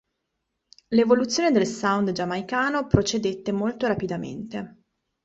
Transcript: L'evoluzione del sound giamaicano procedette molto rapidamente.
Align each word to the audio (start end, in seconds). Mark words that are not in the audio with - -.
L'evoluzione 0.87 1.51
del 1.51 1.67
sound 1.67 2.11
giamaicano 2.11 2.87
procedette 2.87 3.51
molto 3.51 3.85
rapidamente. 3.85 4.81